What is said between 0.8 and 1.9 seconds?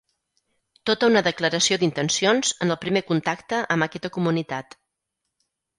Tota una declaració